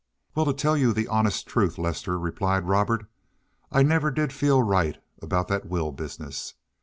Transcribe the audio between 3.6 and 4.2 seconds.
"I never